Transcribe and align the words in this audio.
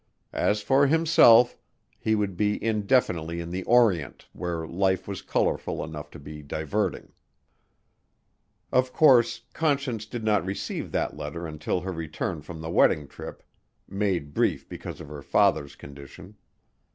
As 0.33 0.63
for 0.63 0.87
himself, 0.87 1.55
he 1.99 2.15
would 2.15 2.35
be 2.35 2.57
indefinitely 2.63 3.39
in 3.39 3.51
the 3.51 3.61
Orient 3.65 4.27
where 4.33 4.65
life 4.65 5.07
was 5.07 5.21
colorful 5.21 5.83
enough 5.83 6.09
to 6.09 6.17
be 6.17 6.41
diverting. 6.41 7.11
Of 8.71 8.93
course, 8.93 9.41
Conscience 9.53 10.07
did 10.07 10.23
not 10.23 10.43
receive 10.43 10.91
that 10.91 11.15
letter 11.15 11.45
until 11.45 11.81
her 11.81 11.91
return 11.91 12.41
from 12.41 12.61
the 12.61 12.71
wedding 12.71 13.07
trip, 13.07 13.43
made 13.87 14.33
brief 14.33 14.67
because 14.67 15.01
of 15.01 15.09
her 15.09 15.21
father's 15.21 15.75
condition. 15.75 16.35